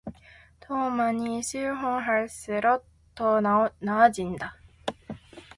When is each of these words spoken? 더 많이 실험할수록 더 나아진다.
더 0.59 0.89
많이 0.89 1.43
실험할수록 1.43 2.87
더 3.13 3.39
나아진다. 3.79 4.55